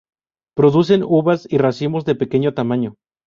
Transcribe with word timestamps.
Producen 0.55 1.03
uvas 1.03 1.45
y 1.47 1.59
racimos 1.59 2.05
de 2.05 2.15
pequeño 2.15 2.55
tamaño. 2.55 2.95